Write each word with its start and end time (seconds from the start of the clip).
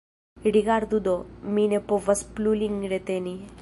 Rigardu 0.55 0.97
do, 1.09 1.13
mi 1.53 1.69
ne 1.75 1.83
povas 1.93 2.27
plu 2.35 2.59
lin 2.65 2.85
reteni. 2.97 3.41